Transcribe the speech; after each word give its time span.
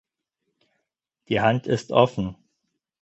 Die 1.29 1.41
Hand 1.41 1.67
ist 1.67 1.91
offen. 1.91 2.35